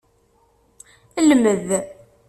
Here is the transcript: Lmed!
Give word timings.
Lmed! 1.27 1.67